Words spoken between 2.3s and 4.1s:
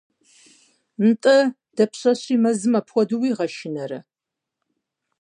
мэзым апхуэдэу уигъэшынэрэ?